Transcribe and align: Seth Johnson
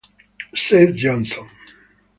Seth 0.55 0.97
Johnson 0.97 1.45